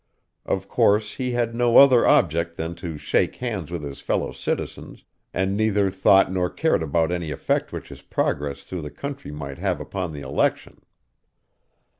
Of 0.47 0.67
course, 0.67 1.13
he 1.17 1.33
had 1.33 1.53
no 1.53 1.77
other 1.77 2.07
object 2.07 2.57
than 2.57 2.73
to 2.73 2.97
shake 2.97 3.35
hands 3.35 3.69
with 3.69 3.83
his 3.83 4.01
fellow 4.01 4.31
citizens, 4.31 5.03
and 5.31 5.55
neither 5.55 5.91
thought 5.91 6.31
nor 6.31 6.49
cared 6.49 6.81
about 6.81 7.11
any 7.11 7.29
effect 7.29 7.71
which 7.71 7.89
his 7.89 8.01
progress 8.01 8.63
through 8.63 8.81
the 8.81 8.89
country 8.89 9.29
might 9.31 9.59
have 9.59 9.79
upon 9.79 10.11
the 10.11 10.21
election. 10.21 10.81